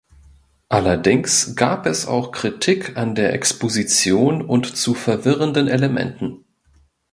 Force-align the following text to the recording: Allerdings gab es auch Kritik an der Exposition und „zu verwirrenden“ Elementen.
Allerdings 0.67 1.55
gab 1.55 1.85
es 1.85 2.07
auch 2.07 2.31
Kritik 2.31 2.97
an 2.97 3.13
der 3.13 3.33
Exposition 3.33 4.41
und 4.41 4.75
„zu 4.75 4.95
verwirrenden“ 4.95 5.67
Elementen. 5.67 6.43